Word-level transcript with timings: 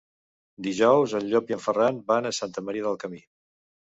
Dijous 0.67 1.13
en 1.19 1.27
Llop 1.33 1.51
i 1.53 1.57
en 1.57 1.61
Ferran 1.67 2.01
van 2.11 2.29
a 2.29 2.33
Santa 2.39 2.63
Maria 2.71 2.87
del 2.87 2.99
Camí. 3.05 3.21